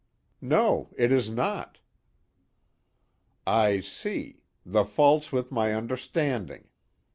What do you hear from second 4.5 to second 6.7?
the fault's with my understanding.